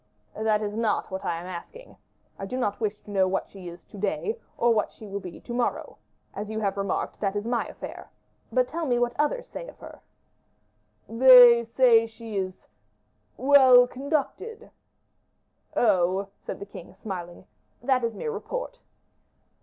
"That 0.35 0.63
is 0.63 0.73
not 0.75 1.11
what 1.11 1.23
I 1.23 1.39
am 1.39 1.45
asking. 1.45 1.95
I 2.39 2.47
do 2.47 2.57
not 2.57 2.79
wish 2.79 2.97
to 3.01 3.11
know 3.11 3.27
what 3.27 3.47
she 3.47 3.67
is 3.69 3.83
to 3.83 3.99
day, 3.99 4.35
or 4.57 4.73
what 4.73 4.91
she 4.91 5.05
will 5.05 5.19
be 5.19 5.39
to 5.39 5.53
morrow; 5.53 5.99
as 6.33 6.49
you 6.49 6.59
have 6.59 6.75
remarked, 6.75 7.19
that 7.19 7.35
is 7.35 7.45
my 7.45 7.67
affair. 7.67 8.09
But 8.51 8.67
tell 8.67 8.87
me 8.87 8.97
what 8.97 9.13
others 9.19 9.47
say 9.47 9.67
of 9.67 9.77
her." 9.77 10.01
"They 11.07 11.63
say 11.63 12.07
she 12.07 12.35
is 12.35 12.67
well 13.37 13.85
conducted." 13.85 14.71
"Oh!" 15.77 16.29
said 16.39 16.59
the 16.59 16.65
king, 16.65 16.95
smiling, 16.95 17.45
"that 17.83 18.03
is 18.03 18.15
mere 18.15 18.31
report." 18.31 18.79